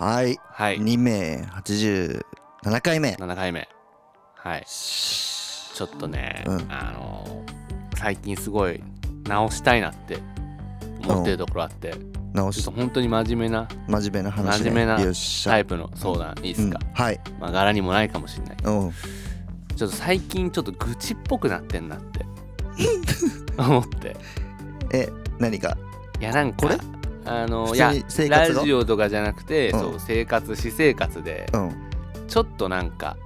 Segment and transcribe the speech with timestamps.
[0.00, 0.38] はい。
[0.42, 0.78] はい。
[0.80, 2.22] 2名87
[2.80, 3.10] 回目。
[3.20, 3.68] 7回目。
[4.34, 4.64] はい。
[4.64, 6.66] ちょっとね、うん。
[6.70, 7.44] あの
[7.98, 8.82] 最近すごい
[9.24, 10.18] 直したいなって
[11.04, 11.94] 思ってるところあって、
[12.32, 12.62] 直し。
[12.62, 15.12] ちょっと本当に真面目な真面目な話、ね、真面目な
[15.44, 16.92] タイプの相談いいですか、うん。
[16.94, 17.20] はい。
[17.38, 18.92] まあ柄にもないかもしれないうん。
[19.76, 22.24] ちょっと最近ちょっと愚痴っぽくなってんなって。
[23.60, 24.16] 思って。
[24.94, 25.76] え何か？
[26.18, 26.78] いやなんかこれ？
[27.24, 27.92] あの普いや
[28.28, 29.80] ラジオとかじゃなくて、うん。
[29.80, 31.72] そう生活私生活でうん。
[32.28, 33.16] ちょっとなんか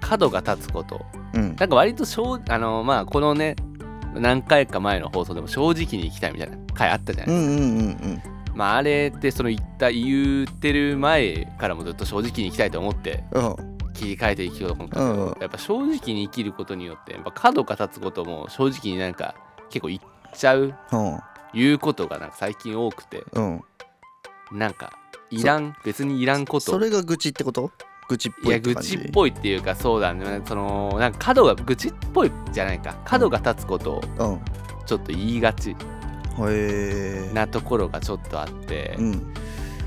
[0.00, 1.04] 角が立つこと。
[1.34, 1.56] うん。
[1.56, 3.56] なんか割と正あのまあこのね
[4.14, 8.22] 何回か前の放送でも正直に行きたいみたいな回あったじゃないですか、うんうんうんうん。
[8.54, 13.56] まああれってその言った言ってる前からもずっと正直に行きたいと思ってうん。
[13.92, 15.40] 切り替えていきようと思ったけど、うんうん。
[15.40, 19.34] やっぱ正直に生きることによってやっぱ角が立つことも正直になんか
[19.68, 20.00] 結構言っ
[20.34, 21.20] ちゃううん
[21.54, 23.60] 言うことがなんか最近多くてうん。
[24.52, 24.92] なんか
[25.30, 26.72] いらん別にいらんこと。
[26.72, 27.70] それが愚痴ってこと？
[28.08, 28.88] 愚痴っいや愚ぽいって感じ？
[28.90, 30.42] 痴っぽいっていうかそうだね。
[30.46, 32.96] そのなんか角が愚痴っぽいじゃないか。
[33.04, 34.40] 角が立つことをうん。
[34.86, 35.76] ちょっと言いがち
[37.32, 39.34] なところがちょっとあって、うん。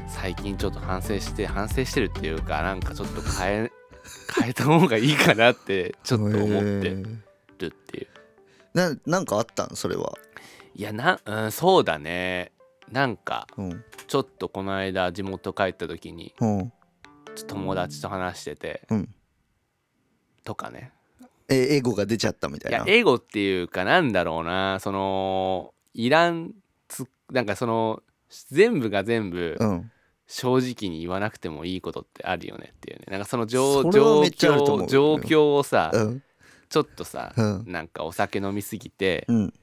[0.07, 3.71] 最近ちょっと反省して反省してるっていうかなんかちょっと変え
[4.39, 8.07] 変えた方がいいかなってちょっと思ってへるーっていう。
[8.73, 9.75] ななんかあったん？
[9.75, 10.13] それは
[10.75, 12.51] いやな、うん、そうだね。
[12.91, 13.83] なんかうん。
[14.07, 16.71] ちょっとこの間地元帰った時にうん。
[17.35, 19.09] ちょっと友達と話しててうん。
[20.43, 20.91] とかね。
[21.49, 22.79] えエゴが出ちゃったみたいな。
[22.79, 24.79] いやエゴっていうかなんだろうな。
[24.79, 26.53] そのいらん
[26.87, 28.01] つなんかその
[28.49, 29.91] 全部が全部うん。
[30.25, 33.05] 正直に言わなくてもいいことってあるよねっていうね。
[33.11, 36.23] なんかその状況状況をさ、うん。
[36.69, 37.65] ちょっとさ、うん。
[37.67, 39.53] なんかお酒飲みすぎて、うん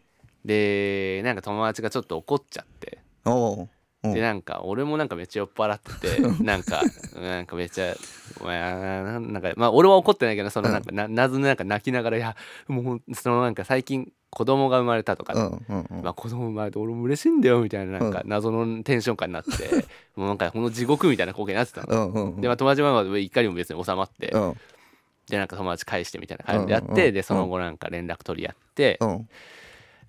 [0.44, 3.68] でなんか友達がちょっと怒っちゃって、お
[4.02, 6.82] でなんか俺もなんかめっちゃ酔っ払ってて なんか
[7.14, 7.94] なんかめっちゃ
[8.40, 12.34] お前ななんかまあ俺は怒ってないけどそのなんかな謎でなんか泣きながらいや
[12.66, 16.02] もうそのなんか最近子供が生まれたとか、うんうんうん。
[16.02, 19.50] まあ、子供生まれて俺も嬉しいんだよみたいななんか謎のテンション感になって、
[20.14, 22.06] もうなんかこの地獄みたいな光景になってたの。
[22.06, 22.40] うんうんうん。
[22.40, 24.54] でまあ友達はまあ怒りも別に収まって、うん。
[25.28, 27.06] でなんか友達返してみたいな感じでやって、うんうん。
[27.06, 29.28] うんでその後なんか連絡取り合って、うん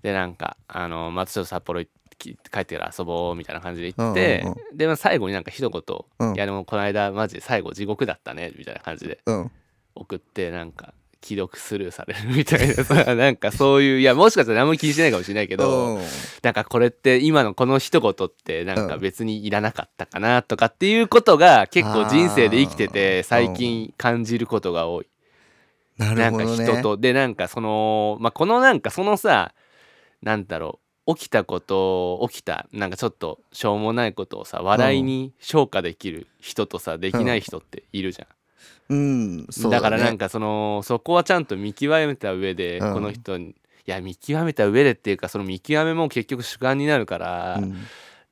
[0.04, 5.84] でなんかあのまたちょっと札幌行き帰ってから遊ぼうみたいな感じで言って、うんうんで、まあ、最後になんか一言、
[6.20, 6.36] うん。
[6.36, 9.52] いやでもこの間マジで最後地獄だったね」みたいな感じでうん。
[9.96, 16.02] 送ってなんか既読スルーされるみたいなさ なんかそういういやもしかしたら何も気にしてないかもしれないけど、うん。
[16.42, 19.02] なんかこれって今のこの一言ってなんかうん。
[19.02, 25.08] 別にいらなかったかなとかっていうことが結構人生で生きてて最近感じることが多い。
[25.98, 26.66] ななんかるほどね。
[26.66, 26.98] 人と。
[26.98, 29.54] でなんかそのまあこのなんかそのさ
[30.22, 38.28] なんだろう起きたこと起きたなんかちょっとしょうもないことをさ笑いに消化できる人とさできない人っているじゃん、
[38.90, 39.48] うん。
[39.50, 42.94] そうだからなんかかそのそこはちゃんと見極めた上でうん。
[42.94, 43.54] この人に、い
[43.88, 47.60] や見極めた上でっていうかその見極めも結局主観になるから、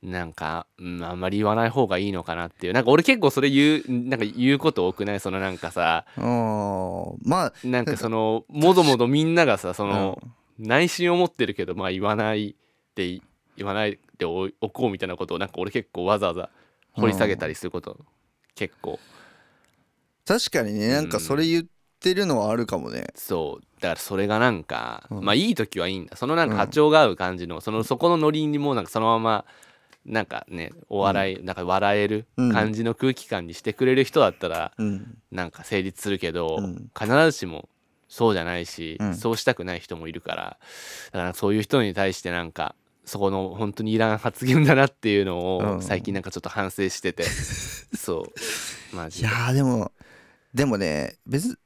[0.00, 2.72] なんか、うん、あんまり言わない方がいいのかなっていう。
[2.72, 5.20] なんか俺結構それ言うなんか言うこと多くない？
[5.20, 10.22] そのなんかさまあなんかそのもどもどみんながさその、
[10.60, 12.54] 内心を持ってるけどまあ言わない
[12.94, 13.20] で
[13.56, 16.50] 言わないでおおこうみたいなことをなんか俺結構わざわざ
[16.92, 17.98] 掘り下げたりすること、
[18.54, 18.98] 結構。
[20.26, 21.64] 確かにねなんかそれ言っ
[22.00, 23.06] てるのはあるかもね。
[23.14, 23.64] そう。
[23.80, 25.24] だからそれがなんか、うん。
[25.24, 26.16] まあいい時はいいんだ。
[26.16, 29.44] そのなんか波長が合う感じの、そのそこのノリにもなんかそのまま
[30.04, 35.18] なんかねお笑い、なんか笑える感じの空気感にしてくれる人だったら、うん。
[35.30, 36.90] なんか成立するけど、うん。
[36.98, 37.68] 必ずしも
[38.10, 39.14] そうじゃないし、うん。
[39.14, 40.58] そうしたくない人もいるから
[41.12, 45.82] だからそういう人に対してなんかそこの本当にいらん発言だなっていうのをうん。
[45.82, 47.22] 最近なんかちょっと反省してて、
[47.96, 48.26] そ
[48.92, 48.96] う。
[48.96, 49.28] マいジで。
[49.28, 49.92] やーでも
[50.52, 51.56] でもね別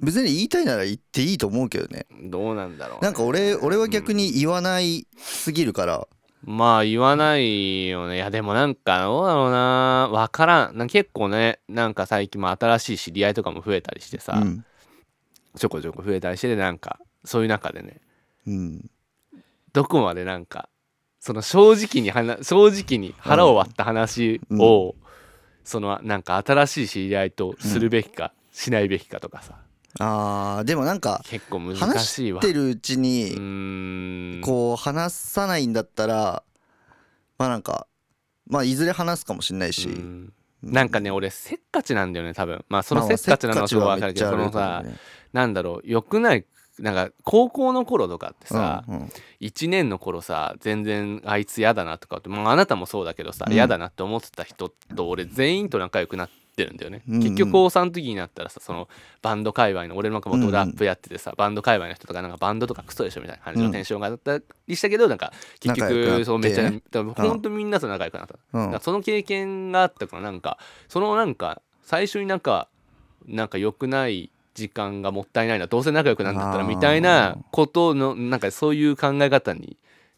[0.00, 2.06] 別に言いたいなら言っていいと思うけどね。
[2.24, 6.06] どうなんだろうね、なんか俺俺は逆に言わないすぎるから。
[6.44, 8.14] まあ言わないよね。
[8.14, 10.08] いやでもなんかどうだろうな。
[10.12, 10.78] わからん。
[10.78, 14.64] なんか結構ねなんか最近も新しい知り合いとかも増えたりしてさ、うん
[15.56, 18.00] ちょこちょこ増えたりしてなんかそういう中でね。
[18.46, 18.90] うん。
[19.72, 20.68] どこまでなんか
[21.20, 24.94] その正直に話正直に腹を割った話を、
[25.64, 29.54] そのなんか新しい知り合いとするべきか、しないべきかとかさ。
[30.00, 32.40] あーでもなんか結構難話しいわ。
[32.40, 36.42] してるうちうにこう話さないんだったら
[37.36, 37.86] まあなんか
[38.46, 39.88] まあいずれ話すかもしれないし。
[39.88, 40.32] うん
[40.62, 42.64] なんかね俺せっかちなんだよね多分。
[42.68, 44.84] まあそのまあせっかちなのはすごいせっわかるけどそのさ
[45.32, 46.44] なんだろう良くない
[46.78, 49.12] なんか高校の頃とかってさ、うんうん。
[49.40, 53.52] 1年の頃さ全然あいつ嫌だなとかって、まあ、あなたもそうだけどさうん。
[53.52, 58.88] 嫌、だなって思ってた人と俺全員と仲良くなってるんだよね、うんうん結局高3の時になったらさその
[59.22, 68.80] バンド界隈の俺なんかもとラップやっててさ、バンド界隈の人とかなんかバンドとかクソでしょみたいな感じのテンションがあったりしたけど、なんか結局そうめっちゃねほんとみんなと仲良くなった、うん。
[68.80, 70.58] その経験があったからなんか。
[70.88, 72.68] そのなんか最初になんか
[73.26, 79.76] なんか良くない時間がもったいないなどうせ仲良くなんだったらみたいなことのなんかそういう考え方に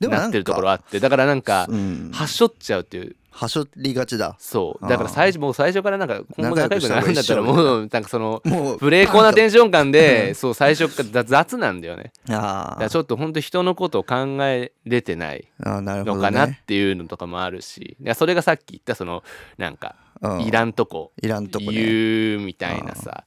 [0.08, 2.10] なってるところあってだからなんかうん。
[2.12, 3.16] はしょっちゃうっていう。
[3.32, 4.34] はしょりがちだ。
[4.38, 4.88] そう。
[4.88, 12.12] だから最初もう最初からなんか今後仲良くなるんだったらもうなんかそのもうブレーコーなテンション感うでそう最初から雑なんだよね。
[12.28, 17.96] あだからーちょっと本当人のことを考えれてないあーなるほどのかなっねていうのとかもあるし。
[18.02, 19.22] いやそれがさっき言ったその
[19.58, 20.40] なんかうん。
[20.42, 21.72] いらんとこいらんとこね。
[21.72, 23.24] 言うみたいなさ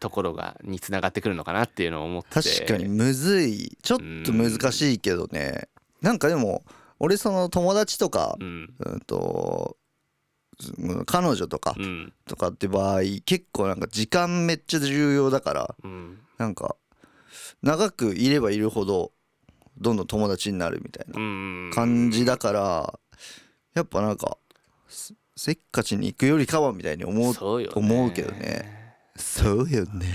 [0.00, 2.28] ところがにつながってくるのかなっていうのを思って。
[2.42, 3.76] 確かにむずい。
[3.82, 5.68] ちょっと難しいけどね
[6.02, 6.64] なんかでも
[6.98, 8.74] 俺その友達とかうん。
[8.78, 9.76] うんと
[10.78, 12.12] うん彼女とかうん。
[12.26, 16.18] とかって場合結構なんか時間めっちゃ重要だからうん。
[16.38, 16.76] なんか
[17.62, 19.12] 長くいればいるほど
[19.78, 22.98] どんどん友達になるみたいなうん感じだから
[23.74, 24.36] やっぱなんか
[24.88, 27.34] せせっかちに行くよりかはみたいに思う
[27.74, 28.82] 思うけどね。
[29.16, 30.06] そうよね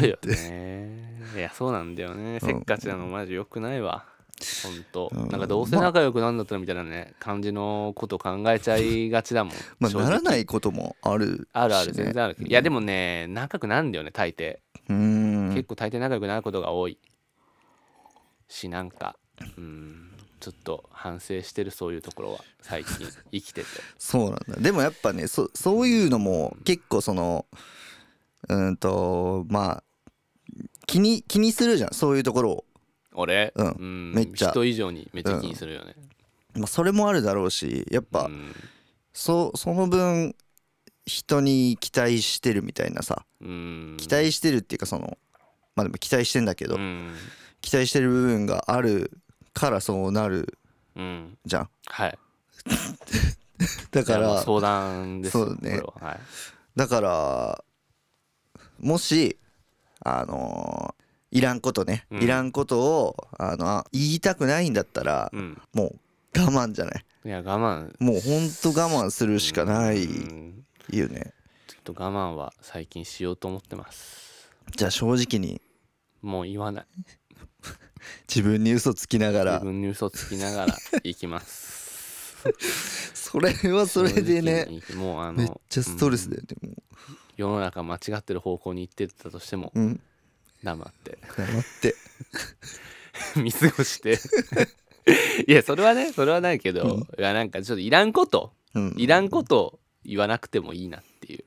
[0.00, 4.06] そうよねいやそうなんだよねせっかちなのマジよくないわ
[4.62, 5.28] ほんとうん。
[5.28, 9.54] なんかどうせ仲良くなんだったらみたいなね感じのこと考えちゃいがちだもん。
[9.80, 14.58] まあならないこともあるし、ね、あるある全然あるいやでもね仲良くなんだよね大抵。
[14.88, 15.54] うーん。
[15.54, 16.98] 結構大抵仲良くなることが多い。
[18.48, 19.16] しなんか
[19.56, 23.66] うんちょっと反省してるそういうところは最近 生きてて。
[23.98, 24.56] そうなんだ。
[24.60, 27.46] でもやっぱねそそういうのも結構その
[28.48, 29.82] うーんとまあ
[30.86, 31.94] 気に気にするじゃん。
[31.94, 32.64] そういうところを、
[33.16, 34.12] 俺、うん。
[34.14, 34.50] めっちゃ。
[34.50, 35.94] 人以上にめっちゃ気にするよね、
[36.54, 38.54] まあ、それもあるだろうしやっぱ、うん。
[39.12, 40.34] そその分
[41.06, 43.24] 人に期待してるみたいなさ。
[43.40, 43.96] うん。
[43.98, 45.18] 期待してるっていうかその
[45.74, 47.14] まあでも期待してんだけど、うん。
[47.62, 49.10] 期待してる部分がある
[49.54, 50.58] からそうなる
[50.94, 51.38] うん。
[51.46, 51.68] じゃん。
[51.86, 52.18] はい。
[53.90, 55.80] だからいやもう相談ですよそうね。
[55.80, 56.10] これは。
[56.10, 56.20] はい。
[56.76, 57.64] だから
[58.78, 59.38] もし
[60.00, 60.95] あのー
[61.36, 62.22] いらんことね、うん。
[62.22, 65.60] いらんことをあの言いたくないんだったら、うん。
[65.74, 65.98] もう
[66.34, 67.04] 我慢じゃない。
[67.26, 67.94] いや我慢。
[67.98, 70.64] もうほんと我慢するしかないうん。
[70.90, 71.34] よね。
[71.66, 74.50] ちょっと我慢は最近しようと思ってます。
[74.74, 75.60] じゃあ正直に。
[76.22, 76.86] もう言わない。
[78.28, 82.46] 自分に嘘つきなが自ら分に嘘つきながら行きます。
[83.14, 86.82] それはそれでね正直にもうあのめっちゃストレスだよね、も
[87.36, 90.00] 世の中間違ってる方向に行ってたとしてもううん
[90.62, 91.18] 黙って。
[91.36, 91.94] 黙って。
[93.40, 94.18] 見過ごして。
[95.46, 97.00] いやそれはねそれはないけど、うん。
[97.00, 98.52] いやなんかちょっといらんこと。
[98.74, 98.94] うん。
[98.96, 101.44] いらんこと言わなくてもいいなっていう。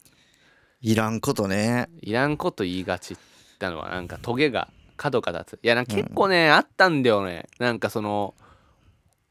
[0.81, 1.89] いらんことね。
[2.01, 3.17] いらんこと言いがちっ
[3.59, 5.59] たのはなんかトゲが角が立つ。
[5.63, 7.47] いやなんか結構ね、あったんだよね。
[7.59, 8.33] なんかその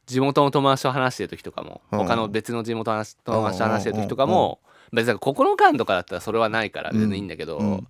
[0.07, 1.99] 地元の友達と話してる時とかも、うん。
[2.01, 4.61] 他の別の地元の話友達と話してる時とかも、
[4.93, 7.73] 別にここの間とかだったらそれはないから全然いいんだけど、うん。
[7.73, 7.89] うん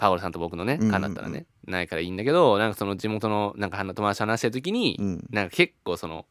[0.00, 5.26] パウロさんと僕のねうん間だったらね、ないからいいんだけどなんかその地元のなんか友達と話してる時に、うん。
[5.30, 6.24] なんか結構その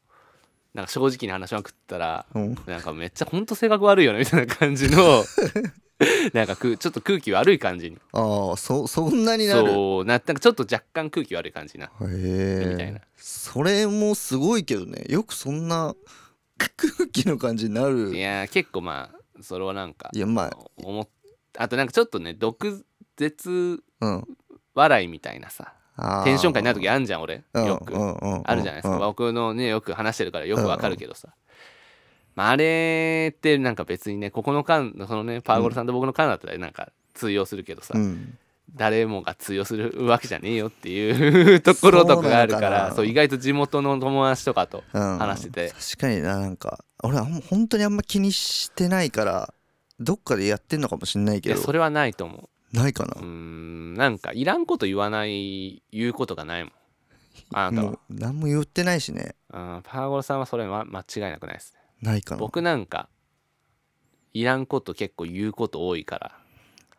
[0.74, 2.56] なんか正直に話しまくったらうん。
[2.66, 5.24] なんかめっちゃほんと性格悪いよねみたいな感じの
[6.34, 7.98] なんかくちょっと空気悪い感じに。
[8.12, 9.72] ああそそんなになる。
[9.72, 12.98] そうななんかちょっと若干空気悪い感じになへみたいな。
[12.98, 15.06] えそれもすごいけどね。
[15.10, 15.96] よくそんな
[16.58, 18.16] 空気の感じになる。
[18.16, 20.58] いやー結構まあそれはなんかいやまあ。
[20.78, 21.08] 思っ
[21.58, 22.86] あとなんかちょっとね毒
[23.20, 24.28] 舌うん。
[24.76, 25.74] 笑いみたいなさ
[26.24, 27.44] テンション感になる時あんじゃん俺。
[27.54, 27.94] うんよく。
[27.94, 28.44] うんうんうん。
[28.46, 28.94] あるじゃないですか。
[28.94, 29.00] うん。
[29.00, 31.30] 僕のねよく話してるからよくわかるけどさ。
[32.36, 38.38] まああれってなんか別にねここの間そのねパワゴルさんと僕の間だったらなんか通用するけどさうん。
[38.76, 45.18] 誰もが通用するわけじゃねえよっていうところとかがあるからそう意外と地元の友達とかとうん。
[45.18, 45.70] 話してて。
[45.72, 46.86] 確かにななんか。
[47.04, 49.54] 俺は本当にあんま気にしてないから
[50.00, 51.56] どっかでやってんのかもしんないけど。
[51.56, 53.16] いやそれはないと思ないかな。
[53.22, 56.74] うんなんかいらんこと言わない言うことがないもん。
[57.54, 57.92] あなたは。
[57.94, 59.36] もう何も言ってないしね。
[59.52, 61.80] うんパワゴロさんはそれは間違いなくないですね。
[62.02, 62.40] ないかな。
[62.40, 63.10] 僕なんか
[64.34, 66.32] いらんこと結構言うこと多いから。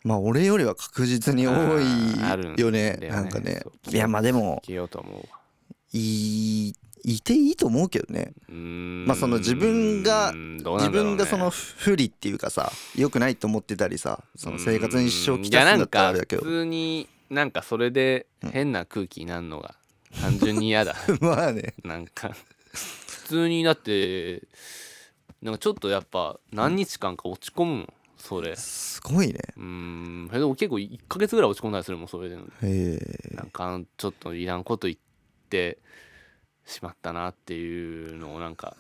[0.03, 3.21] まあ俺よりは確実に多ああるんいよねだよね。
[3.23, 3.61] なんかね。
[3.62, 3.95] そう。
[3.95, 5.23] いやまあでも消えようと思うわ。
[5.93, 8.33] いいいていいと思うけどね。
[8.49, 16.42] まあその自分が自分がその不利っていうかさ良くないと思ってたりさその生活に支障をきたすんだったらあれだけど。
[16.42, 19.75] いやなんか普通になんかそれで変な空気になるのが
[20.21, 20.97] 単純に嫌だ。
[21.21, 21.75] まあね。
[21.85, 22.35] なんか
[22.73, 24.42] 普通にだって
[25.42, 28.54] なんかちょっとやっぱ何日間か落ち込むもんそれ。
[28.57, 29.38] すごいね。
[29.57, 30.28] うーん。
[30.30, 33.35] でも結構1ヶ月ぐらい落ち込んだりするもんそれでへえ。
[33.35, 34.99] なんかちょっといらんこと言っ
[35.49, 35.78] て
[36.71, 38.77] しまったなっていうのをなんか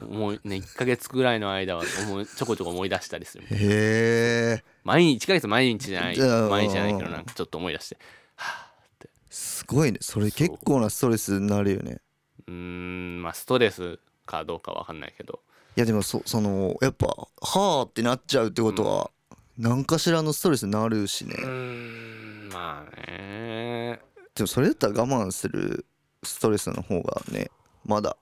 [0.00, 3.44] 思いね1ヶ月ぐらいの間は思いちょこちょこ思い出したりする。
[3.50, 4.64] へえ。
[4.84, 7.98] 毎日1ヶ月毎日じゃない毎日じゃないけどなんかちょっと思い出して
[8.36, 9.08] はあって。
[9.30, 9.98] すごいね。
[10.00, 12.00] それ結構なストレスになるよね。
[12.46, 15.40] うーんまあストレスかどうかわかんないけど。
[15.76, 19.10] いやでもそそのやっぱはあってなっちゃうってことは、
[19.56, 24.00] 何かしらのストレスになるしね、うーんまあね。
[24.34, 25.86] でもそれだったら我慢する
[26.22, 27.50] ストレスの方がね
[27.84, 28.16] まだ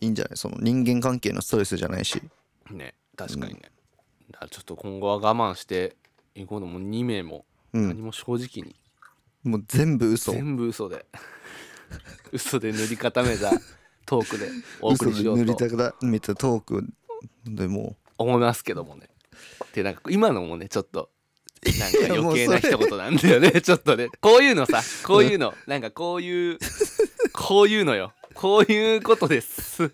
[0.00, 0.36] いいんじゃない？
[0.36, 2.22] その人間関係のストレスじゃないし。
[2.70, 3.62] ね確かにね、
[4.30, 5.96] だからちょっと今後は我慢して
[6.36, 6.82] いこうともう。
[6.82, 7.44] 2名も。
[7.72, 7.88] うん。
[7.88, 8.76] 何も正直に。
[9.42, 10.32] もう全部嘘。
[10.32, 11.04] 全部嘘で。
[12.30, 13.50] 嘘で塗り固めた
[14.06, 14.48] トークで
[14.80, 15.54] お送りりしようと。
[15.54, 16.84] たくめたトーク
[17.46, 19.08] でも思いますけどもね。
[19.72, 21.10] でなんか今のもねちょっと
[21.64, 23.60] なんか余計な 一言なんだよね。
[23.60, 24.08] ちょっとね。
[24.20, 25.54] こういうのさこういうの。
[25.66, 26.58] なんかこういう
[27.32, 28.12] こういうのよ。
[28.34, 29.90] こういうことです。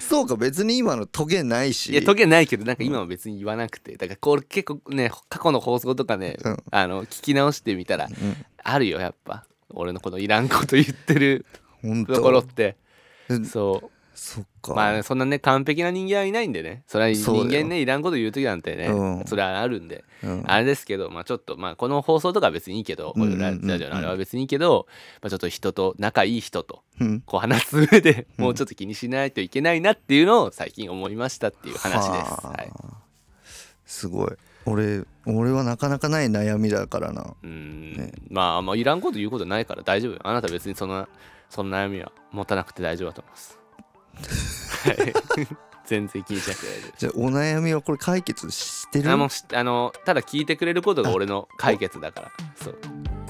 [0.00, 1.92] そうか別に今のトゲないし。
[1.92, 3.96] いやトゲないけどなんか今は別に言わなくて。
[3.96, 6.62] だからこれ結構ね過去の放送とかね、うん。
[6.70, 8.36] あの聞き直してみたらうん。
[8.62, 9.46] あるよやっぱ。
[9.70, 11.46] 俺のこのいらんこと言ってる
[11.80, 12.76] 本ところっ当て。
[13.30, 13.90] えそう
[14.24, 16.84] そっか、まあねそんなね完璧な人間はいないんでね。
[16.86, 19.24] それは人間ねいらんこと言う時なんてね、うん。
[19.26, 20.44] それはあるんで、うん。
[20.46, 23.42] あれですけどまあちょっとまあこの放送とかは別にいいけどこうんうんうん。
[23.42, 24.86] うんラジオのあれは別にいいけど、
[25.22, 27.20] まあ、ちょっと人と仲いい人とうん。
[27.22, 28.44] こう話す上でうん。
[28.44, 32.46] もうちょっと気にしないといけないなっていうのを最近思いましたっていう話です。
[32.46, 32.70] はい、
[33.84, 34.30] すごい。
[34.66, 37.34] 俺俺はなかなかない悩みだからな。
[37.42, 38.12] うーん、ね。
[38.30, 40.20] まあまあいらんこと言うことないから大丈夫よ。
[40.22, 41.08] あなた別にそんな
[41.50, 43.61] そんな悩みは持たなくて大丈夫だと思います。
[44.90, 44.94] は
[45.42, 45.46] い
[45.84, 46.96] 全然気にしなくて大丈夫。
[46.98, 49.10] じゃあお悩みはこれ解決してる？
[49.10, 52.32] あもうしあのただ聞いてくれることが俺の解決だから。
[52.62, 52.78] そう。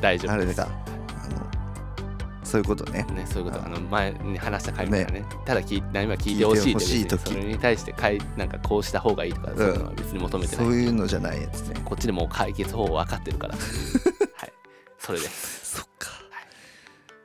[0.00, 0.60] 大丈夫です。
[0.60, 0.76] あれか
[1.24, 3.04] あのそういうことね。
[3.04, 3.64] ね、そういうこと。
[3.64, 5.24] あの前に話した回みたいなね。
[5.46, 7.30] ただ聞い悩みは聞いてほしいって聞いてほしい時。
[7.30, 11.80] 別にそれに対してかいなんかこうした方がいいとかそういうのは別に求めてない、そういうのじゃないやつね。
[11.84, 13.54] こっちでもう解決方法分かってるから。
[14.36, 14.52] はい。
[14.98, 16.10] それです、そっか。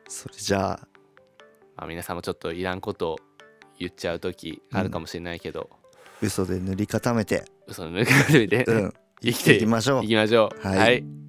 [0.07, 0.87] それじゃあ。
[1.75, 3.19] まあ、皆さんもちょっといらんことを
[3.79, 5.69] 言っちゃう時あるかもしれないけど、
[6.21, 7.45] 嘘で塗り固めて。
[7.67, 8.93] 嘘の抜け始めて、うん。
[9.21, 10.05] 生きていきましょう。
[10.05, 10.67] いきましょう。
[10.67, 10.77] はい。
[10.77, 11.26] はい